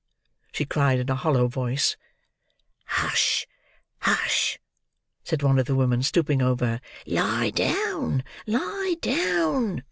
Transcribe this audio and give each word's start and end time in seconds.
"Who's 0.00 0.40
that?" 0.52 0.56
she 0.56 0.64
cried, 0.64 0.98
in 0.98 1.10
a 1.10 1.14
hollow 1.14 1.46
voice. 1.46 1.98
"Hush, 2.86 3.46
hush!" 4.00 4.58
said 5.24 5.42
one 5.42 5.58
of 5.58 5.66
the 5.66 5.74
women, 5.74 6.02
stooping 6.02 6.40
over 6.40 6.64
her. 6.66 6.80
"Lie 7.04 7.50
down, 7.50 8.24
lie 8.46 8.96
down!" 9.02 9.84